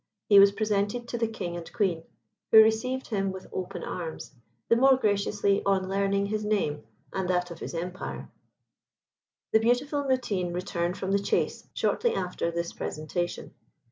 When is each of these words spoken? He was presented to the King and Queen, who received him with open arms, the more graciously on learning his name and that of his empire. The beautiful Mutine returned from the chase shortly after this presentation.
He 0.29 0.39
was 0.39 0.51
presented 0.51 1.07
to 1.09 1.17
the 1.19 1.27
King 1.27 1.55
and 1.55 1.71
Queen, 1.73 2.01
who 2.49 2.63
received 2.63 3.09
him 3.09 3.31
with 3.31 3.45
open 3.53 3.83
arms, 3.83 4.33
the 4.67 4.75
more 4.75 4.97
graciously 4.97 5.61
on 5.63 5.87
learning 5.87 6.25
his 6.25 6.43
name 6.43 6.83
and 7.13 7.29
that 7.29 7.51
of 7.51 7.59
his 7.59 7.75
empire. 7.75 8.27
The 9.53 9.59
beautiful 9.59 10.03
Mutine 10.05 10.53
returned 10.55 10.97
from 10.97 11.11
the 11.11 11.19
chase 11.19 11.67
shortly 11.75 12.15
after 12.15 12.49
this 12.49 12.73
presentation. 12.73 13.53